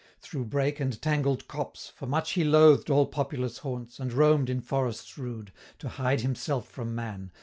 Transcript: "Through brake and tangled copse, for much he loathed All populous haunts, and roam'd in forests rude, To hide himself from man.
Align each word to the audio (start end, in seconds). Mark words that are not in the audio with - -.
"Through 0.19 0.45
brake 0.45 0.79
and 0.79 0.99
tangled 0.99 1.47
copse, 1.47 1.93
for 1.95 2.07
much 2.07 2.31
he 2.31 2.43
loathed 2.43 2.89
All 2.89 3.05
populous 3.05 3.59
haunts, 3.59 3.99
and 3.99 4.11
roam'd 4.11 4.49
in 4.49 4.59
forests 4.59 5.15
rude, 5.15 5.51
To 5.77 5.89
hide 5.89 6.21
himself 6.21 6.67
from 6.67 6.95
man. 6.95 7.31